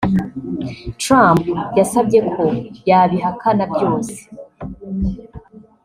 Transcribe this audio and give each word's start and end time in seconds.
Trump 1.01 1.41
yasabye 1.79 2.19
ko 2.33 2.43
yabihakana 2.89 3.63
byose 3.73 4.17